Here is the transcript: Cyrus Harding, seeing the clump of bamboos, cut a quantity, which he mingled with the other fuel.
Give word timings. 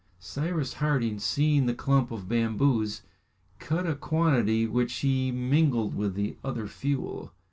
Cyrus 0.17 0.73
Harding, 0.73 1.19
seeing 1.19 1.67
the 1.67 1.75
clump 1.75 2.09
of 2.09 2.27
bamboos, 2.27 3.03
cut 3.59 3.85
a 3.85 3.93
quantity, 3.93 4.65
which 4.65 4.91
he 4.91 5.29
mingled 5.31 5.93
with 5.93 6.15
the 6.15 6.37
other 6.43 6.65
fuel. 6.65 7.33